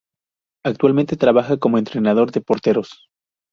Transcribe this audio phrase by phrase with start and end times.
[0.65, 3.07] Actualmente trabaja como entrenador de porteros.